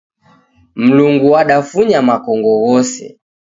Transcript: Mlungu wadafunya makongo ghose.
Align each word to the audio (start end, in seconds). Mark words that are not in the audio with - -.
Mlungu 0.83 1.27
wadafunya 1.35 1.99
makongo 2.07 2.49
ghose. 2.63 3.05